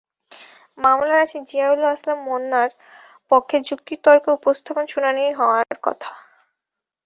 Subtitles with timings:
[0.77, 2.69] মামলার আসামি জিয়াউল ইসলাম মোন্নার
[3.31, 6.11] পক্ষে যুক্তিতর্ক উপস্থাপনের শুনানি হওয়ার কথা।